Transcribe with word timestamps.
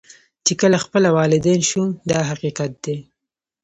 چې 0.45 0.53
کله 0.61 0.77
خپله 0.85 1.09
والدین 1.17 1.61
شو 1.69 1.83
دا 2.09 2.19
حقیقت 2.31 2.71
دی. 2.83 2.97